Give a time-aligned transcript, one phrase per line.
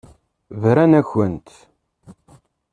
[0.61, 1.47] Brant-akent.